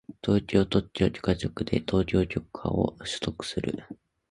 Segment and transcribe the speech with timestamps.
[0.23, 3.85] 東京特許許可局で特許許可を取得する